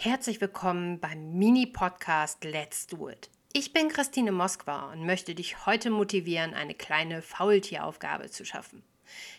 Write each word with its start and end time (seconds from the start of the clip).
Herzlich 0.00 0.40
willkommen 0.40 1.00
beim 1.00 1.32
Mini-Podcast 1.32 2.44
Let's 2.44 2.86
Do 2.86 3.08
It. 3.08 3.30
Ich 3.52 3.72
bin 3.72 3.88
Christine 3.88 4.30
Moskwa 4.30 4.92
und 4.92 5.04
möchte 5.04 5.34
dich 5.34 5.66
heute 5.66 5.90
motivieren, 5.90 6.54
eine 6.54 6.74
kleine 6.74 7.20
Faultieraufgabe 7.20 8.30
zu 8.30 8.44
schaffen. 8.44 8.84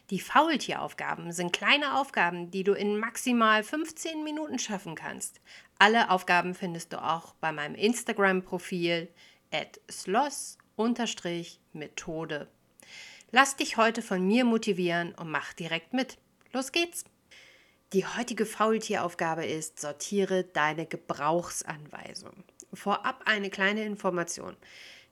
Die 0.09 0.19
Faultieraufgaben 0.19 1.31
sind 1.31 1.53
kleine 1.53 1.97
Aufgaben, 1.97 2.51
die 2.51 2.65
du 2.65 2.73
in 2.73 2.97
maximal 2.97 3.63
15 3.63 4.21
Minuten 4.21 4.59
schaffen 4.59 4.95
kannst. 4.95 5.39
Alle 5.77 6.09
Aufgaben 6.09 6.54
findest 6.54 6.91
du 6.91 7.02
auch 7.02 7.36
bei 7.36 7.54
meinem 7.54 7.76
Instagram-Profil 7.76 9.07
at 9.52 9.80
sloss-methode. 9.89 12.50
Lass 13.32 13.55
dich 13.55 13.78
heute 13.78 14.02
von 14.02 14.28
mir 14.28 14.44
motivieren 14.44 15.16
und 15.16 15.32
mach 15.32 15.54
direkt 15.54 15.94
mit. 15.94 16.18
Los 16.52 16.73
geht's! 16.73 17.05
Die 17.91 18.05
heutige 18.05 18.45
Faultieraufgabe 18.45 19.47
ist, 19.47 19.79
sortiere 19.79 20.43
deine 20.43 20.85
Gebrauchsanweisung. 20.85 22.43
Vorab 22.71 23.23
eine 23.25 23.49
kleine 23.49 23.84
Information. 23.84 24.55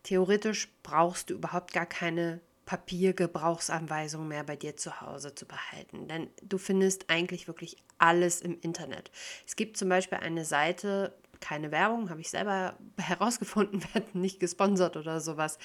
Theoretisch 0.04 0.72
brauchst 0.84 1.32
du 1.32 1.34
überhaupt 1.34 1.74
gar 1.74 1.88
keine 1.88 2.40
Papiergebrauchsanweisung 2.68 4.28
mehr 4.28 4.44
bei 4.44 4.56
dir 4.56 4.78
zu 4.78 5.02
Hause 5.02 5.34
zu 5.34 5.48
behalten, 5.48 6.08
denn 6.08 6.30
du 6.44 6.60
findest 6.60 7.10
eigentlich 7.10 7.48
wirklich 7.48 7.78
alles 7.98 8.42
im 8.42 8.60
Internet. 8.62 9.10
Es 9.48 9.56
gibt 9.56 9.78
zum 9.78 9.90
Beispiel 9.90 10.20
eine 10.20 10.46
Seite, 10.46 11.18
keine 11.40 11.72
Werbung, 11.72 12.12
habe 12.12 12.22
ich 12.22 12.30
selber 12.30 12.78
herausgefunden, 13.00 13.84
werden 13.96 14.22
nicht 14.22 14.40
gesponsert 14.40 14.98
oder 14.98 15.20
sowas, 15.20 15.58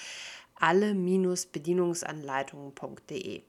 alle-bedienungsanleitungen.de. 0.55 3.43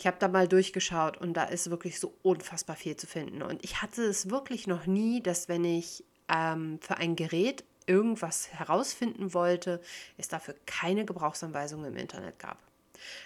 Ich 0.00 0.06
habe 0.06 0.16
da 0.18 0.28
mal 0.28 0.48
durchgeschaut 0.48 1.18
und 1.18 1.34
da 1.34 1.44
ist 1.44 1.68
wirklich 1.68 2.00
so 2.00 2.14
unfassbar 2.22 2.74
viel 2.74 2.96
zu 2.96 3.06
finden. 3.06 3.42
Und 3.42 3.62
ich 3.62 3.82
hatte 3.82 4.02
es 4.02 4.30
wirklich 4.30 4.66
noch 4.66 4.86
nie, 4.86 5.22
dass 5.22 5.46
wenn 5.46 5.62
ich 5.62 6.04
ähm, 6.30 6.78
für 6.80 6.96
ein 6.96 7.16
Gerät 7.16 7.64
irgendwas 7.84 8.50
herausfinden 8.50 9.34
wollte, 9.34 9.78
es 10.16 10.28
dafür 10.28 10.54
keine 10.64 11.04
Gebrauchsanweisung 11.04 11.84
im 11.84 11.96
Internet 11.96 12.38
gab. 12.38 12.56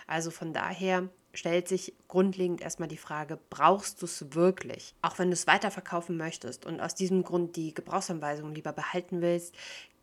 Also 0.09 0.33
von 0.33 0.53
daher 0.53 1.09
stellt 1.33 1.69
sich 1.69 1.95
grundlegend 2.09 2.61
erstmal 2.61 2.89
die 2.89 2.97
Frage, 2.97 3.39
brauchst 3.51 4.03
du 4.03 4.07
es 4.07 4.35
wirklich? 4.35 4.97
Auch 5.01 5.17
wenn 5.21 5.29
du 5.29 5.35
es 5.35 5.47
weiterverkaufen 5.47 6.17
möchtest 6.17 6.67
und 6.67 6.81
aus 6.81 6.97
diesem 6.97 7.23
Grund 7.23 7.55
die 7.55 7.73
Gebrauchsanweisung 7.73 8.53
lieber 8.53 8.73
behalten 8.73 9.21
willst, 9.21 9.55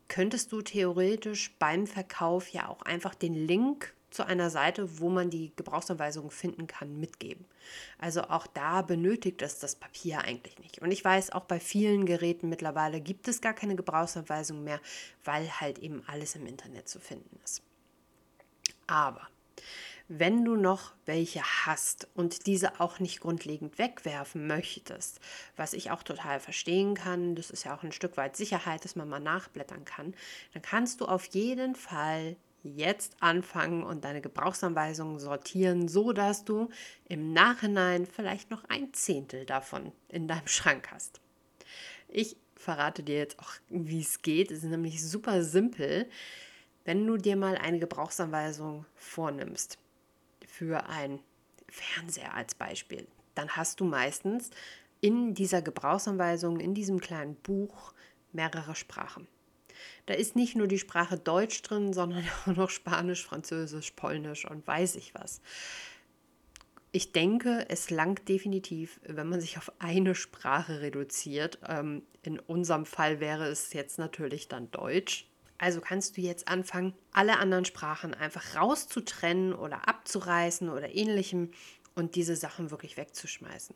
könntest 0.08 0.50
du 0.52 0.62
theoretisch 0.62 1.54
beim 1.58 1.86
Verkauf 1.86 2.48
ja 2.48 2.70
auch 2.70 2.80
einfach 2.80 3.14
den 3.14 3.34
Link 3.34 3.94
zu 4.12 4.26
einer 4.26 4.50
Seite, 4.50 5.00
wo 5.00 5.08
man 5.08 5.30
die 5.30 5.52
Gebrauchsanweisungen 5.56 6.30
finden 6.30 6.66
kann, 6.66 6.98
mitgeben. 6.98 7.44
Also 7.98 8.22
auch 8.22 8.46
da 8.46 8.82
benötigt 8.82 9.42
es 9.42 9.58
das 9.58 9.74
Papier 9.76 10.20
eigentlich 10.20 10.58
nicht. 10.58 10.80
Und 10.80 10.90
ich 10.90 11.04
weiß, 11.04 11.32
auch 11.32 11.44
bei 11.44 11.60
vielen 11.60 12.06
Geräten 12.06 12.48
mittlerweile 12.48 13.00
gibt 13.00 13.28
es 13.28 13.40
gar 13.40 13.54
keine 13.54 13.76
Gebrauchsanweisung 13.76 14.62
mehr, 14.64 14.80
weil 15.24 15.48
halt 15.60 15.78
eben 15.78 16.02
alles 16.06 16.34
im 16.36 16.46
Internet 16.46 16.88
zu 16.88 17.00
finden 17.00 17.38
ist. 17.44 17.62
Aber 18.86 19.28
wenn 20.08 20.44
du 20.44 20.56
noch 20.56 20.92
welche 21.06 21.42
hast 21.42 22.08
und 22.14 22.46
diese 22.46 22.80
auch 22.80 22.98
nicht 22.98 23.20
grundlegend 23.20 23.78
wegwerfen 23.78 24.46
möchtest, 24.46 25.20
was 25.56 25.72
ich 25.72 25.90
auch 25.90 26.02
total 26.02 26.40
verstehen 26.40 26.94
kann, 26.94 27.34
das 27.34 27.50
ist 27.50 27.64
ja 27.64 27.74
auch 27.74 27.82
ein 27.82 27.92
Stück 27.92 28.16
weit 28.16 28.36
Sicherheit, 28.36 28.84
dass 28.84 28.96
man 28.96 29.08
mal 29.08 29.20
nachblättern 29.20 29.84
kann, 29.84 30.14
dann 30.52 30.62
kannst 30.62 31.00
du 31.00 31.06
auf 31.06 31.24
jeden 31.26 31.74
Fall 31.74 32.36
jetzt 32.62 33.16
anfangen 33.20 33.82
und 33.82 34.04
deine 34.04 34.20
Gebrauchsanweisungen 34.20 35.18
sortieren, 35.18 35.88
so 35.88 36.12
dass 36.12 36.44
du 36.44 36.68
im 37.08 37.32
Nachhinein 37.32 38.06
vielleicht 38.06 38.50
noch 38.50 38.64
ein 38.68 38.92
Zehntel 38.92 39.46
davon 39.46 39.92
in 40.08 40.28
deinem 40.28 40.46
Schrank 40.46 40.90
hast. 40.90 41.20
Ich 42.08 42.36
verrate 42.54 43.02
dir 43.02 43.16
jetzt 43.16 43.38
auch, 43.38 43.52
wie 43.68 44.00
es 44.00 44.22
geht. 44.22 44.50
Es 44.50 44.58
ist 44.58 44.70
nämlich 44.70 45.02
super 45.02 45.42
simpel. 45.42 46.08
Wenn 46.84 47.06
du 47.06 47.16
dir 47.16 47.36
mal 47.36 47.56
eine 47.56 47.78
Gebrauchsanweisung 47.78 48.86
vornimmst 48.94 49.78
für 50.46 50.88
ein 50.88 51.20
Fernseher 51.68 52.34
als 52.34 52.54
Beispiel, 52.54 53.06
dann 53.34 53.56
hast 53.56 53.80
du 53.80 53.84
meistens 53.84 54.50
in 55.00 55.34
dieser 55.34 55.62
Gebrauchsanweisung, 55.62 56.60
in 56.60 56.74
diesem 56.74 57.00
kleinen 57.00 57.34
Buch 57.36 57.92
mehrere 58.32 58.74
Sprachen. 58.74 59.26
Da 60.06 60.14
ist 60.14 60.36
nicht 60.36 60.56
nur 60.56 60.66
die 60.66 60.78
Sprache 60.78 61.18
Deutsch 61.18 61.62
drin, 61.62 61.92
sondern 61.92 62.24
auch 62.46 62.54
noch 62.54 62.70
Spanisch, 62.70 63.24
Französisch, 63.24 63.92
Polnisch 63.92 64.44
und 64.48 64.66
weiß 64.66 64.96
ich 64.96 65.14
was. 65.14 65.40
Ich 66.94 67.12
denke, 67.12 67.64
es 67.68 67.88
langt 67.88 68.28
definitiv, 68.28 69.00
wenn 69.04 69.28
man 69.28 69.40
sich 69.40 69.56
auf 69.56 69.72
eine 69.78 70.14
Sprache 70.14 70.82
reduziert. 70.82 71.58
Ähm, 71.66 72.02
in 72.22 72.38
unserem 72.38 72.84
Fall 72.84 73.18
wäre 73.18 73.46
es 73.46 73.72
jetzt 73.72 73.98
natürlich 73.98 74.48
dann 74.48 74.70
Deutsch. 74.70 75.26
Also 75.56 75.80
kannst 75.80 76.16
du 76.16 76.20
jetzt 76.20 76.48
anfangen, 76.48 76.92
alle 77.12 77.38
anderen 77.38 77.64
Sprachen 77.64 78.14
einfach 78.14 78.56
rauszutrennen 78.56 79.54
oder 79.54 79.88
abzureißen 79.88 80.68
oder 80.68 80.94
ähnlichem 80.94 81.52
und 81.94 82.14
diese 82.14 82.36
Sachen 82.36 82.70
wirklich 82.70 82.96
wegzuschmeißen. 82.96 83.74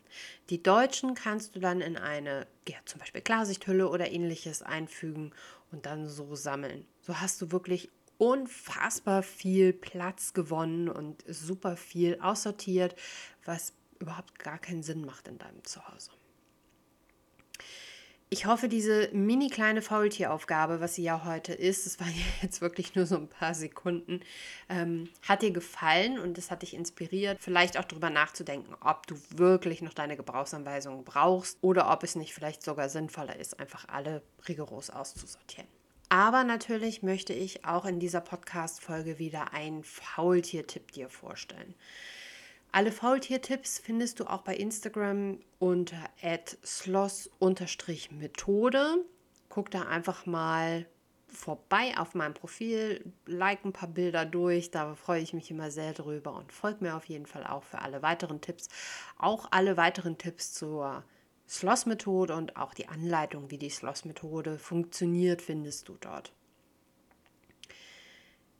Die 0.51 0.63
deutschen 0.63 1.15
kannst 1.15 1.55
du 1.55 1.61
dann 1.61 1.81
in 1.81 1.97
eine, 1.97 2.47
ja, 2.69 2.77
zum 2.85 3.01
Beispiel 3.01 3.21
Klarsichthülle 3.21 3.89
oder 3.89 4.11
ähnliches 4.11 4.63
einfügen 4.63 5.33
und 5.71 5.87
dann 5.87 6.09
so 6.09 6.35
sammeln. 6.35 6.87
So 7.01 7.21
hast 7.21 7.41
du 7.43 7.53
wirklich 7.53 7.91
unfassbar 8.19 9.23
viel 9.23 9.73
Platz 9.73 10.33
gewonnen 10.33 10.89
und 10.89 11.23
super 11.29 11.77
viel 11.77 12.19
aussortiert, 12.21 12.97
was 13.45 13.75
überhaupt 13.99 14.39
gar 14.39 14.59
keinen 14.59 14.83
Sinn 14.83 15.05
macht 15.05 15.29
in 15.29 15.39
deinem 15.39 15.63
Zuhause. 15.65 16.11
Ich 18.29 18.47
hoffe, 18.47 18.69
diese 18.69 19.09
mini 19.13 19.49
kleine 19.51 19.83
Faultieraufgabe, 19.83 20.81
was 20.81 20.97
sie 20.97 21.05
ja 21.05 21.25
heute 21.25 21.55
ist, 21.55 21.87
das 21.87 22.01
waren 22.01 22.13
jetzt 22.43 22.61
wirklich 22.61 22.97
nur 22.97 23.07
so 23.07 23.17
ein 23.17 23.29
paar 23.29 23.55
Sekunden, 23.55 24.21
ähm, 24.69 25.09
hat 25.23 25.43
dir 25.43 25.53
gefallen 25.53 26.19
und 26.19 26.37
das 26.37 26.51
hat 26.51 26.63
dich 26.63 26.75
inspiriert, 26.75 27.39
vielleicht 27.41 27.79
auch 27.79 27.85
darüber 27.85 28.11
nachzudenken, 28.11 28.75
ob 28.81 29.07
du 29.07 29.17
wirklich 29.31 29.81
noch 29.81 29.95
deine 29.95 30.17
Gebrauchsanweisungen 30.17 31.05
brauchst 31.05 31.59
oder 31.61 31.89
ob 31.93 32.03
es 32.03 32.17
nicht 32.17 32.35
vielleicht 32.35 32.65
sogar 32.65 32.89
sinnvoller 32.89 33.37
ist, 33.37 33.61
einfach 33.61 33.87
alle 33.89 34.23
rigoros 34.49 34.91
auszusortieren. 34.91 35.69
Aber 36.09 36.43
natürlich 36.43 37.03
möchte 37.05 37.33
ich 37.33 37.65
auch 37.65 37.85
in 37.85 38.01
dieser 38.01 38.21
Podcast-Folge 38.21 39.21
wieder 39.21 39.53
einen 39.53 39.85
Faultier-Tipp 39.85 40.93
dir 40.93 41.09
vorstellen. 41.09 41.75
Alle 42.77 42.93
Faultier-Tipps 42.93 43.79
findest 43.79 44.21
du 44.21 44.27
auch 44.27 44.43
bei 44.43 44.55
Instagram 44.55 45.41
unter 45.59 46.11
sloss-methode. 46.63 49.03
Guck 49.49 49.71
da 49.71 49.85
einfach 49.85 50.27
mal 50.27 50.85
vorbei 51.27 51.95
auf 51.97 52.15
meinem 52.15 52.35
Profil, 52.35 53.15
like 53.25 53.65
ein 53.65 53.73
paar 53.73 53.89
Bilder 53.89 54.27
durch, 54.27 54.71
da 54.73 54.95
freue 54.95 55.23
ich 55.23 55.33
mich 55.33 55.51
immer 55.51 55.71
sehr 55.71 55.95
drüber 55.95 56.35
und 56.35 56.53
folgt 56.53 56.83
mir 56.83 56.97
auf 56.97 57.07
jeden 57.07 57.25
Fall 57.25 57.47
auch 57.47 57.65
für 57.65 57.79
alle 57.79 58.03
weiteren 58.03 58.43
Tipps. 58.43 58.69
Auch 59.17 59.49
alle 59.53 59.79
weiteren 59.79 60.19
Tipps 60.19 60.53
zur 60.53 61.03
Sloss-Methode 61.49 62.37
und 62.37 62.59
auch 62.59 62.75
die 62.75 62.89
Anleitung, 62.89 63.51
wie 63.51 63.57
die 63.57 63.71
Sloss-Methode 63.71 64.59
funktioniert, 64.59 65.41
findest 65.41 65.89
du 65.89 65.97
dort. 65.99 66.35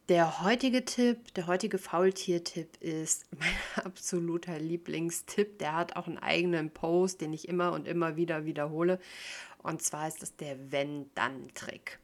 Der 0.09 0.45
heutige 0.45 0.85
Tipp, 0.85 1.35
der 1.35 1.49
heutige 1.49 1.79
Faultier-Tipp 1.79 2.77
ist 2.81 3.27
mein 3.39 3.85
absoluter 3.85 4.57
Lieblingstipp. 4.59 5.59
Der 5.59 5.75
hat 5.75 5.97
auch 5.97 6.07
einen 6.07 6.19
eigenen 6.19 6.71
Post, 6.71 7.21
den 7.21 7.33
ich 7.33 7.49
immer 7.49 7.73
und 7.73 7.89
immer 7.89 8.15
wieder 8.17 8.45
wiederhole. 8.45 9.01
Und 9.65 9.83
zwar 9.83 10.07
ist 10.07 10.23
das 10.23 10.37
der 10.37 10.71
Wenn-Dann-Trick. 10.71 11.99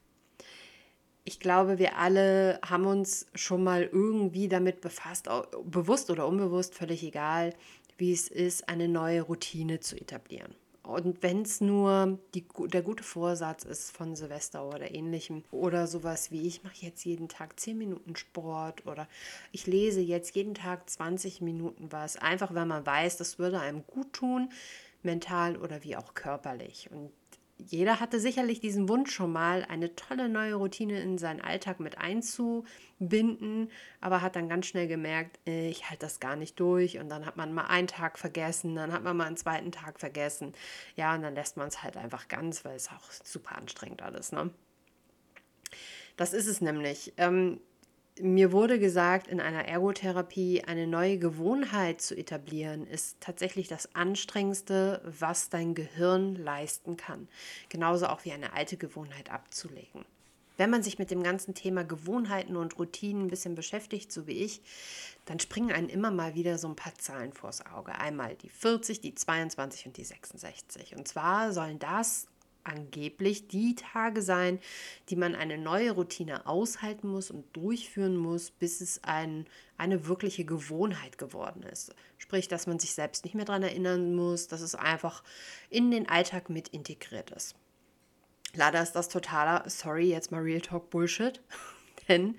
Ich 1.24 1.38
glaube, 1.38 1.78
wir 1.78 1.96
alle 1.96 2.58
haben 2.66 2.86
uns 2.86 3.26
schon 3.36 3.62
mal 3.62 3.84
irgendwie 3.84 4.48
damit 4.48 4.80
befasst, 4.80 5.28
bewusst 5.64 6.10
oder 6.10 6.26
unbewusst, 6.26 6.74
völlig 6.74 7.04
egal, 7.04 7.54
wie 7.98 8.12
es 8.12 8.26
ist, 8.26 8.68
eine 8.68 8.88
neue 8.88 9.22
Routine 9.22 9.78
zu 9.78 9.94
etablieren. 9.94 10.56
Und 10.82 11.22
wenn 11.22 11.42
es 11.42 11.60
nur 11.60 12.18
die, 12.34 12.44
der 12.66 12.82
gute 12.82 13.04
Vorsatz 13.04 13.62
ist 13.62 13.96
von 13.96 14.16
Silvester 14.16 14.66
oder 14.66 14.92
ähnlichem 14.92 15.44
oder 15.52 15.86
sowas 15.86 16.32
wie 16.32 16.46
ich 16.46 16.64
mache 16.64 16.74
jetzt 16.84 17.04
jeden 17.04 17.28
Tag 17.28 17.60
10 17.60 17.78
Minuten 17.78 18.16
Sport 18.16 18.84
oder 18.86 19.06
ich 19.52 19.66
lese 19.66 20.00
jetzt 20.00 20.34
jeden 20.34 20.54
Tag 20.54 20.90
20 20.90 21.40
Minuten 21.40 21.92
was, 21.92 22.16
einfach 22.16 22.52
weil 22.54 22.66
man 22.66 22.84
weiß, 22.84 23.16
das 23.16 23.38
würde 23.38 23.60
einem 23.60 23.86
gut 23.86 24.12
tun, 24.12 24.50
mental 25.02 25.56
oder 25.56 25.84
wie 25.84 25.96
auch 25.96 26.14
körperlich. 26.14 26.90
Und 26.90 27.12
jeder 27.66 28.00
hatte 28.00 28.20
sicherlich 28.20 28.60
diesen 28.60 28.88
Wunsch 28.88 29.12
schon 29.12 29.32
mal, 29.32 29.64
eine 29.68 29.94
tolle 29.94 30.28
neue 30.28 30.54
Routine 30.54 31.00
in 31.00 31.18
seinen 31.18 31.40
Alltag 31.40 31.80
mit 31.80 31.98
einzubinden, 31.98 33.70
aber 34.00 34.22
hat 34.22 34.36
dann 34.36 34.48
ganz 34.48 34.66
schnell 34.66 34.88
gemerkt, 34.88 35.38
äh, 35.46 35.68
ich 35.68 35.88
halte 35.88 36.06
das 36.06 36.20
gar 36.20 36.36
nicht 36.36 36.58
durch 36.60 36.98
und 36.98 37.08
dann 37.08 37.26
hat 37.26 37.36
man 37.36 37.52
mal 37.52 37.66
einen 37.66 37.88
Tag 37.88 38.18
vergessen, 38.18 38.74
dann 38.74 38.92
hat 38.92 39.02
man 39.02 39.16
mal 39.16 39.26
einen 39.26 39.36
zweiten 39.36 39.72
Tag 39.72 40.00
vergessen. 40.00 40.52
Ja, 40.96 41.14
und 41.14 41.22
dann 41.22 41.34
lässt 41.34 41.56
man 41.56 41.68
es 41.68 41.82
halt 41.82 41.96
einfach 41.96 42.28
ganz, 42.28 42.64
weil 42.64 42.76
es 42.76 42.88
auch 42.88 43.10
super 43.10 43.56
anstrengend 43.56 44.02
alles, 44.02 44.32
ne? 44.32 44.50
Das 46.16 46.32
ist 46.34 46.46
es 46.46 46.60
nämlich. 46.60 47.14
Ähm, 47.16 47.60
mir 48.20 48.52
wurde 48.52 48.78
gesagt, 48.78 49.26
in 49.26 49.40
einer 49.40 49.66
Ergotherapie 49.66 50.64
eine 50.64 50.86
neue 50.86 51.18
Gewohnheit 51.18 52.00
zu 52.00 52.16
etablieren, 52.16 52.86
ist 52.86 53.20
tatsächlich 53.20 53.68
das 53.68 53.94
Anstrengendste, 53.94 55.00
was 55.18 55.48
dein 55.48 55.74
Gehirn 55.74 56.36
leisten 56.36 56.96
kann. 56.96 57.28
Genauso 57.68 58.06
auch 58.06 58.24
wie 58.24 58.32
eine 58.32 58.52
alte 58.52 58.76
Gewohnheit 58.76 59.30
abzulegen. 59.30 60.04
Wenn 60.58 60.70
man 60.70 60.82
sich 60.82 60.98
mit 60.98 61.10
dem 61.10 61.22
ganzen 61.22 61.54
Thema 61.54 61.82
Gewohnheiten 61.82 62.56
und 62.56 62.78
Routinen 62.78 63.24
ein 63.24 63.30
bisschen 63.30 63.54
beschäftigt, 63.54 64.12
so 64.12 64.26
wie 64.26 64.44
ich, 64.44 64.60
dann 65.24 65.40
springen 65.40 65.72
einem 65.72 65.88
immer 65.88 66.10
mal 66.10 66.34
wieder 66.34 66.58
so 66.58 66.68
ein 66.68 66.76
paar 66.76 66.94
Zahlen 66.94 67.32
vors 67.32 67.64
Auge. 67.64 67.94
Einmal 67.94 68.34
die 68.36 68.50
40, 68.50 69.00
die 69.00 69.14
22 69.14 69.86
und 69.86 69.96
die 69.96 70.04
66. 70.04 70.94
Und 70.96 71.08
zwar 71.08 71.52
sollen 71.52 71.78
das 71.78 72.26
angeblich 72.64 73.48
die 73.48 73.74
Tage 73.74 74.22
sein, 74.22 74.58
die 75.08 75.16
man 75.16 75.34
eine 75.34 75.58
neue 75.58 75.92
Routine 75.92 76.46
aushalten 76.46 77.08
muss 77.08 77.30
und 77.30 77.44
durchführen 77.56 78.16
muss, 78.16 78.50
bis 78.50 78.80
es 78.80 79.02
ein, 79.04 79.46
eine 79.76 80.06
wirkliche 80.06 80.44
Gewohnheit 80.44 81.18
geworden 81.18 81.62
ist. 81.62 81.94
Sprich, 82.18 82.48
dass 82.48 82.66
man 82.66 82.78
sich 82.78 82.94
selbst 82.94 83.24
nicht 83.24 83.34
mehr 83.34 83.44
daran 83.44 83.62
erinnern 83.62 84.14
muss, 84.14 84.48
dass 84.48 84.60
es 84.60 84.74
einfach 84.74 85.22
in 85.70 85.90
den 85.90 86.08
Alltag 86.08 86.50
mit 86.50 86.68
integriert 86.68 87.30
ist. 87.30 87.54
Leider 88.54 88.82
ist 88.82 88.92
das 88.92 89.08
totaler, 89.08 89.68
sorry, 89.68 90.10
jetzt 90.10 90.30
mal 90.30 90.42
Real 90.42 90.60
Talk 90.60 90.90
Bullshit, 90.90 91.40
denn 92.08 92.36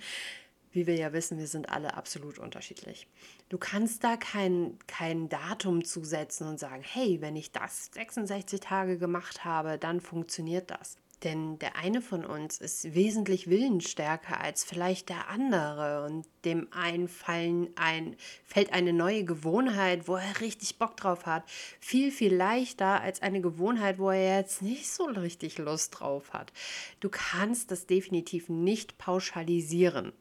wie 0.73 0.87
wir 0.87 0.95
ja 0.95 1.13
wissen, 1.13 1.37
wir 1.37 1.47
sind 1.47 1.69
alle 1.69 1.95
absolut 1.95 2.39
unterschiedlich. 2.39 3.07
Du 3.49 3.57
kannst 3.57 4.03
da 4.03 4.17
kein, 4.17 4.77
kein 4.87 5.29
Datum 5.29 5.85
zusetzen 5.85 6.47
und 6.47 6.59
sagen, 6.59 6.83
hey, 6.85 7.21
wenn 7.21 7.35
ich 7.35 7.51
das 7.51 7.89
66 7.93 8.59
Tage 8.59 8.97
gemacht 8.97 9.45
habe, 9.45 9.77
dann 9.77 10.01
funktioniert 10.01 10.71
das. 10.71 10.97
Denn 11.23 11.57
der 11.59 11.77
eine 11.77 12.01
von 12.01 12.25
uns 12.25 12.57
ist 12.57 12.95
wesentlich 12.95 13.49
willensstärker 13.49 14.41
als 14.41 14.65
vielleicht 14.65 15.07
der 15.07 15.29
andere 15.29 16.05
und 16.05 16.25
dem 16.43 16.67
einen 16.73 17.07
fallen 17.07 17.69
ein, 17.75 18.17
fällt 18.43 18.73
eine 18.73 18.91
neue 18.91 19.23
Gewohnheit, 19.23 20.07
wo 20.09 20.17
er 20.17 20.41
richtig 20.41 20.77
Bock 20.77 20.97
drauf 20.97 21.25
hat, 21.25 21.43
viel, 21.79 22.11
viel 22.11 22.35
leichter 22.35 22.99
als 22.99 23.21
eine 23.21 23.39
Gewohnheit, 23.39 23.99
wo 23.99 24.09
er 24.09 24.39
jetzt 24.39 24.61
nicht 24.61 24.89
so 24.89 25.05
richtig 25.05 25.57
Lust 25.59 25.97
drauf 25.97 26.33
hat. 26.33 26.51
Du 26.99 27.07
kannst 27.09 27.71
das 27.71 27.85
definitiv 27.85 28.49
nicht 28.49 28.97
pauschalisieren 28.97 30.11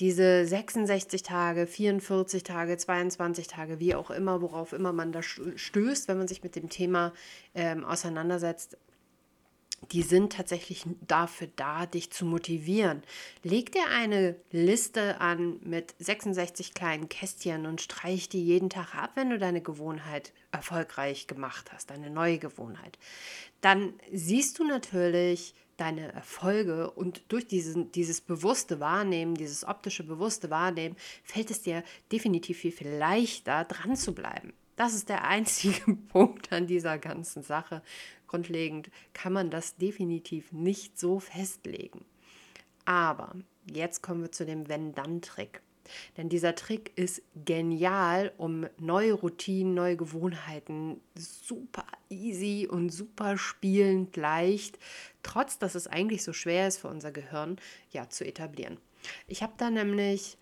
diese 0.00 0.46
66 0.46 1.22
Tage, 1.22 1.66
44 1.66 2.42
Tage, 2.42 2.76
22 2.76 3.46
Tage, 3.46 3.80
wie 3.80 3.94
auch 3.94 4.10
immer, 4.10 4.42
worauf 4.42 4.72
immer 4.72 4.92
man 4.92 5.12
da 5.12 5.22
stößt, 5.22 6.08
wenn 6.08 6.18
man 6.18 6.28
sich 6.28 6.42
mit 6.42 6.54
dem 6.54 6.68
Thema 6.68 7.12
ähm, 7.54 7.84
auseinandersetzt, 7.84 8.76
die 9.92 10.02
sind 10.02 10.32
tatsächlich 10.32 10.84
dafür 11.06 11.48
da, 11.56 11.86
dich 11.86 12.10
zu 12.10 12.24
motivieren. 12.24 13.02
Leg 13.42 13.72
dir 13.72 13.86
eine 13.90 14.36
Liste 14.50 15.20
an 15.20 15.60
mit 15.62 15.94
66 15.98 16.74
kleinen 16.74 17.08
Kästchen 17.08 17.66
und 17.66 17.80
streich 17.80 18.28
die 18.28 18.44
jeden 18.44 18.70
Tag 18.70 18.94
ab, 18.94 19.12
wenn 19.14 19.30
du 19.30 19.38
deine 19.38 19.60
Gewohnheit 19.60 20.32
erfolgreich 20.50 21.26
gemacht 21.26 21.72
hast, 21.72 21.90
deine 21.90 22.10
neue 22.10 22.38
Gewohnheit. 22.38 22.98
Dann 23.60 23.94
siehst 24.12 24.58
du 24.58 24.64
natürlich, 24.64 25.54
deine 25.76 26.12
Erfolge 26.12 26.90
und 26.90 27.22
durch 27.28 27.46
diesen, 27.46 27.92
dieses 27.92 28.20
bewusste 28.20 28.80
Wahrnehmen, 28.80 29.34
dieses 29.34 29.64
optische 29.64 30.04
bewusste 30.04 30.50
Wahrnehmen, 30.50 30.96
fällt 31.22 31.50
es 31.50 31.62
dir 31.62 31.82
definitiv 32.12 32.58
viel, 32.58 32.72
viel 32.72 32.88
leichter, 32.88 33.64
dran 33.64 33.96
zu 33.96 34.14
bleiben. 34.14 34.52
Das 34.76 34.94
ist 34.94 35.08
der 35.08 35.24
einzige 35.28 35.94
Punkt 35.94 36.52
an 36.52 36.66
dieser 36.66 36.98
ganzen 36.98 37.42
Sache. 37.42 37.82
Grundlegend 38.26 38.90
kann 39.12 39.32
man 39.32 39.50
das 39.50 39.76
definitiv 39.76 40.52
nicht 40.52 40.98
so 40.98 41.20
festlegen. 41.20 42.04
Aber 42.84 43.34
jetzt 43.70 44.02
kommen 44.02 44.22
wir 44.22 44.32
zu 44.32 44.46
dem 44.46 44.68
Wenn-Dann-Trick. 44.68 45.62
Denn 46.16 46.28
dieser 46.28 46.54
Trick 46.54 46.92
ist 46.96 47.22
genial, 47.44 48.32
um 48.36 48.66
neue 48.78 49.12
Routinen, 49.12 49.74
neue 49.74 49.96
Gewohnheiten 49.96 51.00
super 51.14 51.86
easy 52.08 52.68
und 52.70 52.90
super 52.90 53.38
spielend 53.38 54.16
leicht, 54.16 54.78
trotz 55.22 55.58
dass 55.58 55.74
es 55.74 55.86
eigentlich 55.86 56.22
so 56.22 56.32
schwer 56.32 56.68
ist 56.68 56.78
für 56.78 56.88
unser 56.88 57.12
Gehirn, 57.12 57.56
ja, 57.90 58.08
zu 58.08 58.24
etablieren. 58.24 58.78
Ich 59.26 59.42
habe 59.42 59.54
da 59.56 59.70
nämlich 59.70 60.38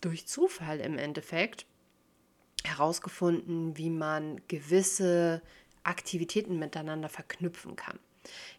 durch 0.00 0.26
Zufall 0.26 0.80
im 0.80 0.98
Endeffekt 0.98 1.66
herausgefunden, 2.64 3.76
wie 3.76 3.90
man 3.90 4.40
gewisse 4.48 5.42
Aktivitäten 5.82 6.58
miteinander 6.58 7.08
verknüpfen 7.08 7.76
kann. 7.76 7.98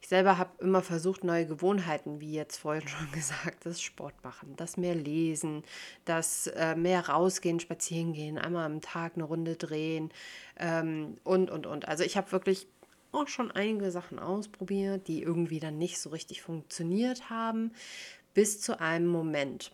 Ich 0.01 0.07
selber 0.07 0.37
habe 0.37 0.51
immer 0.63 0.81
versucht, 0.81 1.23
neue 1.23 1.45
Gewohnheiten, 1.45 2.19
wie 2.19 2.33
jetzt 2.33 2.57
vorhin 2.57 2.87
schon 2.87 3.11
gesagt, 3.11 3.65
das 3.65 3.81
Sport 3.81 4.13
machen, 4.23 4.55
das 4.55 4.77
mehr 4.77 4.95
lesen, 4.95 5.63
das 6.05 6.47
äh, 6.47 6.75
mehr 6.75 7.09
rausgehen, 7.09 7.59
spazieren 7.59 8.13
gehen, 8.13 8.37
einmal 8.37 8.65
am 8.65 8.81
Tag 8.81 9.13
eine 9.15 9.23
Runde 9.23 9.55
drehen 9.55 10.11
ähm, 10.57 11.15
und, 11.23 11.49
und, 11.49 11.65
und. 11.65 11.87
Also 11.87 12.03
ich 12.03 12.17
habe 12.17 12.31
wirklich 12.31 12.67
auch 13.11 13.27
schon 13.27 13.51
einige 13.51 13.91
Sachen 13.91 14.19
ausprobiert, 14.19 15.07
die 15.07 15.23
irgendwie 15.23 15.59
dann 15.59 15.77
nicht 15.77 15.99
so 15.99 16.09
richtig 16.09 16.41
funktioniert 16.41 17.29
haben, 17.29 17.71
bis 18.33 18.61
zu 18.61 18.79
einem 18.79 19.07
Moment, 19.07 19.71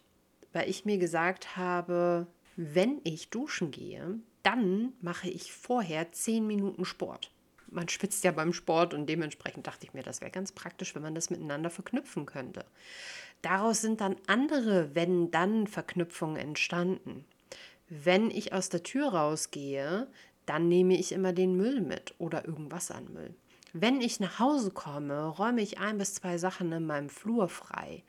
weil 0.54 0.70
ich 0.70 0.86
mir 0.86 0.98
gesagt 0.98 1.58
habe, 1.58 2.28
wenn 2.56 3.02
ich 3.04 3.30
duschen 3.30 3.72
gehe, 3.72 4.20
dann 4.44 4.94
mache 5.02 5.30
ich 5.30 5.52
vorher 5.52 6.12
zehn 6.12 6.46
Minuten 6.46 6.86
Sport 6.86 7.33
man 7.74 7.90
schwitzt 7.90 8.24
ja 8.24 8.32
beim 8.32 8.54
Sport 8.54 8.94
und 8.94 9.08
dementsprechend 9.08 9.68
dachte 9.68 9.86
ich 9.86 9.94
mir, 9.94 10.04
das 10.04 10.22
wäre 10.22 10.32
ganz 10.32 10.52
praktisch, 10.52 10.96
wenn 10.96 11.02
man 11.02 11.16
das 11.16 11.30
miteinander 11.30 11.70
verknüpfen 11.70 12.26
könnte. 12.26 12.66
Daraus 13.42 13.82
sind 13.82 14.02
dann 14.02 14.16
andere 14.28 14.96
Wenn-Dann-Verknüpfungen 14.96 16.38
entstanden. 16.38 17.26
Wenn 17.90 18.32
ich 18.32 18.54
aus 18.54 18.70
der 18.70 18.84
Tür 18.84 19.10
rausgehe, 19.10 20.08
dann 20.46 20.68
nehme 20.68 20.98
ich 20.98 21.12
immer 21.12 21.34
den 21.34 21.56
Müll 21.56 21.82
mit 21.82 22.16
oder 22.18 22.46
irgendwas 22.46 22.92
an 22.92 23.12
Müll. 23.14 23.36
Wenn 23.74 24.02
ich 24.02 24.20
nach 24.20 24.40
Hause 24.40 24.70
komme, 24.70 25.26
räume 25.26 25.62
ich 25.62 25.80
ein 25.80 25.98
bis 25.98 26.14
zwei 26.14 26.38
Sachen 26.38 26.72
in 26.72 26.86
meinem 26.86 27.10
Flur 27.10 27.50
frei. 27.50 28.04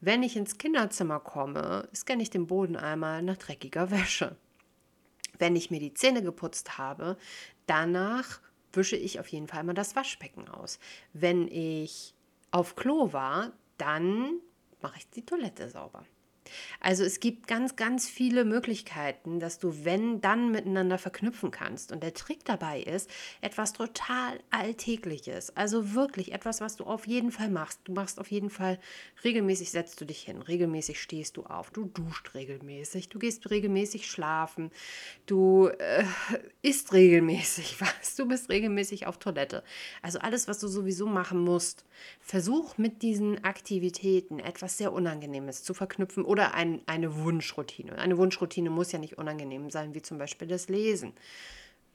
Wenn 0.00 0.22
ich 0.22 0.36
ins 0.36 0.58
Kinderzimmer 0.58 1.18
komme, 1.18 1.88
scanne 1.94 2.22
ich 2.22 2.30
den 2.30 2.46
Boden 2.46 2.76
einmal 2.76 3.22
nach 3.22 3.36
dreckiger 3.36 3.90
Wäsche. 3.90 4.36
Wenn 5.38 5.56
ich 5.56 5.70
mir 5.70 5.80
die 5.80 5.94
Zähne 5.94 6.22
geputzt 6.22 6.78
habe, 6.78 7.16
danach 7.66 8.40
wische 8.72 8.96
ich 8.96 9.20
auf 9.20 9.28
jeden 9.28 9.48
Fall 9.48 9.64
mal 9.64 9.74
das 9.74 9.96
Waschbecken 9.96 10.48
aus. 10.48 10.78
Wenn 11.12 11.48
ich 11.48 12.14
auf 12.50 12.76
Klo 12.76 13.12
war, 13.12 13.52
dann 13.76 14.40
mache 14.80 14.98
ich 14.98 15.10
die 15.10 15.24
Toilette 15.24 15.68
sauber. 15.68 16.04
Also 16.80 17.04
es 17.04 17.20
gibt 17.20 17.46
ganz, 17.46 17.76
ganz 17.76 18.08
viele 18.08 18.44
Möglichkeiten, 18.44 19.40
dass 19.40 19.58
du, 19.58 19.84
wenn, 19.84 20.20
dann 20.20 20.50
miteinander 20.50 20.98
verknüpfen 20.98 21.50
kannst. 21.50 21.92
Und 21.92 22.02
der 22.02 22.14
Trick 22.14 22.44
dabei 22.44 22.80
ist, 22.80 23.10
etwas 23.40 23.72
total 23.72 24.40
Alltägliches. 24.50 25.56
Also 25.56 25.94
wirklich 25.94 26.32
etwas, 26.32 26.60
was 26.60 26.76
du 26.76 26.84
auf 26.84 27.06
jeden 27.06 27.32
Fall 27.32 27.50
machst. 27.50 27.80
Du 27.84 27.92
machst 27.92 28.18
auf 28.18 28.30
jeden 28.30 28.50
Fall, 28.50 28.78
regelmäßig 29.24 29.70
setzt 29.70 30.00
du 30.00 30.04
dich 30.04 30.22
hin, 30.22 30.42
regelmäßig 30.42 31.00
stehst 31.00 31.36
du 31.36 31.44
auf, 31.44 31.70
du 31.70 31.84
duscht 31.86 32.34
regelmäßig, 32.34 33.08
du 33.08 33.18
gehst 33.18 33.50
regelmäßig 33.50 34.10
schlafen, 34.10 34.70
du 35.26 35.68
äh, 35.68 36.04
isst 36.62 36.92
regelmäßig 36.92 37.76
was, 37.80 38.16
du 38.16 38.26
bist 38.26 38.48
regelmäßig 38.48 39.06
auf 39.06 39.18
Toilette. 39.18 39.62
Also 40.02 40.18
alles, 40.18 40.48
was 40.48 40.58
du 40.58 40.68
sowieso 40.68 41.06
machen 41.06 41.40
musst. 41.40 41.84
Versuch 42.20 42.78
mit 42.78 43.02
diesen 43.02 43.42
Aktivitäten 43.44 44.38
etwas 44.38 44.78
sehr 44.78 44.92
Unangenehmes 44.92 45.62
zu 45.62 45.74
verknüpfen 45.74 46.24
oder 46.24 46.37
oder 46.38 46.54
ein, 46.54 46.82
eine 46.86 47.16
Wunschroutine. 47.16 47.98
Eine 47.98 48.16
Wunschroutine 48.16 48.70
muss 48.70 48.92
ja 48.92 49.00
nicht 49.00 49.18
unangenehm 49.18 49.70
sein, 49.70 49.94
wie 49.94 50.02
zum 50.02 50.18
Beispiel 50.18 50.46
das 50.46 50.68
Lesen. 50.68 51.12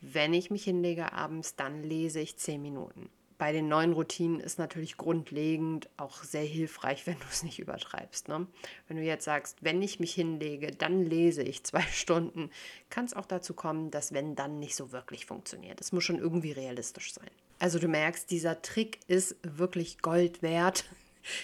Wenn 0.01 0.33
ich 0.33 0.51
mich 0.51 0.65
hinlege 0.65 1.13
abends, 1.13 1.55
dann 1.55 1.81
lese 1.81 2.19
ich 2.19 2.35
zehn 2.35 2.61
Minuten. 2.61 3.09
Bei 3.37 3.53
den 3.53 3.69
neuen 3.69 3.93
Routinen 3.93 4.41
ist 4.41 4.59
natürlich 4.59 4.97
grundlegend 4.97 5.89
auch 5.95 6.23
sehr 6.23 6.43
hilfreich, 6.43 7.07
wenn 7.07 7.17
du 7.19 7.25
es 7.31 7.43
nicht 7.43 7.59
übertreibst. 7.59 8.27
Ne? 8.27 8.45
Wenn 8.89 8.97
du 8.97 9.03
jetzt 9.03 9.23
sagst, 9.23 9.57
wenn 9.61 9.81
ich 9.81 10.01
mich 10.01 10.13
hinlege, 10.13 10.71
dann 10.71 11.05
lese 11.05 11.41
ich 11.41 11.63
zwei 11.63 11.83
Stunden, 11.83 12.49
kann 12.89 13.05
es 13.05 13.13
auch 13.13 13.25
dazu 13.25 13.53
kommen, 13.53 13.91
dass 13.91 14.13
wenn 14.13 14.35
dann 14.35 14.59
nicht 14.59 14.75
so 14.75 14.91
wirklich 14.91 15.25
funktioniert. 15.25 15.79
Es 15.79 15.93
muss 15.93 16.03
schon 16.03 16.19
irgendwie 16.19 16.51
realistisch 16.51 17.13
sein. 17.13 17.31
Also 17.59 17.79
du 17.79 17.87
merkst, 17.87 18.29
dieser 18.29 18.61
Trick 18.61 18.99
ist 19.07 19.37
wirklich 19.41 19.99
Gold 19.99 20.41
wert. 20.41 20.83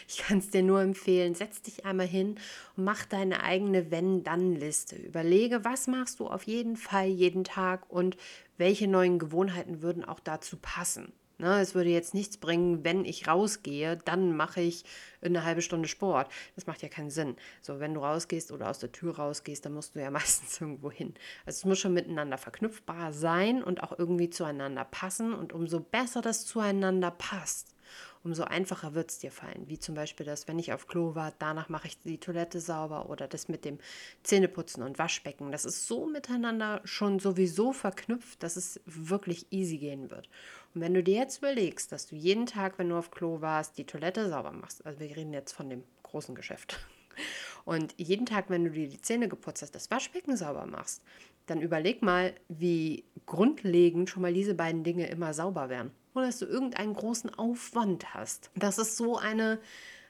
Ich 0.07 0.17
kann 0.17 0.39
es 0.39 0.50
dir 0.50 0.63
nur 0.63 0.81
empfehlen, 0.81 1.36
setz 1.36 1.62
dich 1.62 1.86
einmal 1.86 2.07
hin 2.07 2.36
und 2.75 2.83
mach 2.83 3.05
deine 3.05 3.43
eigene 3.43 3.91
Wenn-Dann-Liste. 3.91 4.95
Überlege, 4.95 5.63
was 5.65 5.88
machst 5.88 6.19
du 6.19 6.27
auf 6.27 6.43
jeden 6.43 6.77
Fall 6.77 7.07
jeden 7.07 7.43
Tag 7.43 7.89
und 7.89 8.17
welche 8.57 8.88
neuen 8.88 9.19
Gewohnheiten 9.19 9.81
würden 9.81 10.03
auch 10.03 10.19
dazu 10.19 10.57
passen. 10.57 11.13
Ne, 11.41 11.62
es 11.62 11.74
würde 11.74 11.89
jetzt 11.89 12.13
nichts 12.13 12.36
bringen, 12.36 12.83
wenn 12.83 13.05
ich 13.05 13.29
rausgehe, 13.29 13.95
dann 14.03 14.36
mache 14.36 14.59
ich 14.59 14.83
eine 15.21 15.45
halbe 15.45 15.62
Stunde 15.62 15.88
Sport. 15.88 16.29
Das 16.55 16.67
macht 16.67 16.81
ja 16.81 16.89
keinen 16.89 17.12
Sinn. 17.12 17.38
So, 17.62 17.79
wenn 17.79 17.93
du 17.93 18.01
rausgehst 18.01 18.51
oder 18.51 18.69
aus 18.69 18.79
der 18.79 18.91
Tür 18.91 19.15
rausgehst, 19.15 19.63
dann 19.63 19.74
musst 19.74 19.95
du 19.95 20.01
ja 20.01 20.12
meistens 20.12 20.59
irgendwo 20.59 20.91
hin. 20.91 21.13
Also 21.45 21.59
es 21.59 21.65
muss 21.65 21.79
schon 21.79 21.93
miteinander 21.93 22.38
verknüpfbar 22.38 23.13
sein 23.13 23.63
und 23.63 23.81
auch 23.83 23.98
irgendwie 23.98 24.29
zueinander 24.29 24.83
passen. 24.83 25.33
Und 25.33 25.53
umso 25.53 25.79
besser 25.79 26.21
das 26.21 26.45
zueinander 26.45 27.12
passt, 27.12 27.74
umso 28.23 28.43
einfacher 28.43 28.93
wird 28.93 29.11
es 29.11 29.19
dir 29.19 29.31
fallen. 29.31 29.67
Wie 29.67 29.79
zum 29.79 29.95
Beispiel 29.95 30.25
das, 30.25 30.47
wenn 30.47 30.59
ich 30.59 30.73
auf 30.73 30.88
Klo 30.88 31.15
war, 31.15 31.33
danach 31.39 31.69
mache 31.69 31.88
ich 31.88 31.99
die 32.01 32.17
Toilette 32.17 32.59
sauber 32.59 33.09
oder 33.09 33.27
das 33.27 33.47
mit 33.47 33.65
dem 33.65 33.79
Zähneputzen 34.23 34.83
und 34.83 34.99
Waschbecken. 34.99 35.51
Das 35.51 35.65
ist 35.65 35.88
so 35.88 36.05
miteinander 36.05 36.81
schon 36.83 37.19
sowieso 37.19 37.71
verknüpft, 37.71 38.43
dass 38.43 38.55
es 38.55 38.81
wirklich 38.85 39.47
easy 39.51 39.77
gehen 39.77 40.11
wird. 40.11 40.29
Und 40.73 40.81
wenn 40.81 40.93
du 40.93 41.03
dir 41.03 41.15
jetzt 41.15 41.38
überlegst, 41.38 41.91
dass 41.91 42.07
du 42.07 42.15
jeden 42.15 42.45
Tag, 42.45 42.77
wenn 42.77 42.89
du 42.89 42.97
auf 42.97 43.11
Klo 43.11 43.41
warst, 43.41 43.77
die 43.77 43.85
Toilette 43.85 44.29
sauber 44.29 44.51
machst, 44.51 44.85
also 44.85 44.99
wir 44.99 45.15
reden 45.15 45.33
jetzt 45.33 45.53
von 45.53 45.69
dem 45.69 45.83
großen 46.03 46.35
Geschäft, 46.35 46.79
und 47.65 47.93
jeden 47.97 48.25
Tag, 48.25 48.49
wenn 48.49 48.65
du 48.65 48.71
dir 48.71 48.88
die 48.88 49.01
Zähne 49.01 49.29
geputzt 49.29 49.61
hast, 49.61 49.75
das 49.75 49.89
Waschbecken 49.91 50.38
sauber 50.38 50.65
machst, 50.65 51.01
dann 51.50 51.62
überleg 51.62 52.01
mal, 52.01 52.34
wie 52.48 53.06
grundlegend 53.25 54.10
schon 54.10 54.22
mal 54.22 54.34
diese 54.34 54.56
beiden 54.56 54.84
Dinge 54.84 55.08
immer 55.08 55.34
sauber 55.34 55.70
wären. 55.70 55.91
Oder 56.13 56.27
dass 56.27 56.39
du 56.39 56.46
irgendeinen 56.46 56.94
großen 56.94 57.34
Aufwand 57.34 58.13
hast. 58.13 58.50
Das 58.56 58.77
ist 58.77 58.98
so 58.98 59.18
eine, 59.18 59.60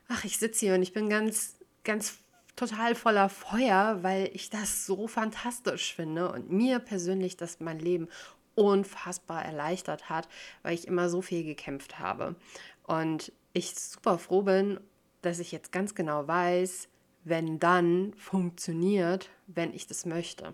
ach, 0.07 0.23
ich 0.23 0.39
sitze 0.39 0.65
hier 0.65 0.75
und 0.75 0.81
ich 0.81 0.93
bin 0.93 1.09
ganz, 1.09 1.57
ganz 1.83 2.19
total 2.55 2.95
voller 2.95 3.29
Feuer, 3.29 3.99
weil 4.01 4.29
ich 4.33 4.49
das 4.49 4.85
so 4.85 5.07
fantastisch 5.07 5.93
finde 5.95 6.31
und 6.31 6.51
mir 6.51 6.79
persönlich 6.79 7.37
das 7.37 7.59
mein 7.59 7.79
Leben 7.79 8.07
unfassbar 8.55 9.45
erleichtert 9.45 10.09
hat, 10.09 10.27
weil 10.63 10.73
ich 10.73 10.87
immer 10.87 11.09
so 11.09 11.21
viel 11.21 11.43
gekämpft 11.43 11.99
habe. 11.99 12.35
Und 12.83 13.31
ich 13.53 13.75
super 13.75 14.17
froh 14.17 14.41
bin, 14.41 14.79
dass 15.21 15.39
ich 15.39 15.51
jetzt 15.51 15.71
ganz 15.71 15.95
genau 15.95 16.27
weiß, 16.27 16.89
wenn 17.23 17.59
dann 17.59 18.13
funktioniert, 18.15 19.29
wenn 19.47 19.73
ich 19.73 19.87
das 19.87 20.05
möchte. 20.05 20.53